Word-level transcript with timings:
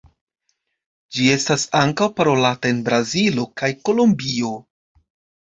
Ĝi 1.17 1.27
estas 1.33 1.65
ankaŭ 1.81 2.07
parolata 2.21 2.73
en 2.77 2.81
Brazilo 2.89 3.47
kaj 3.63 3.71
Kolombio. 3.91 4.53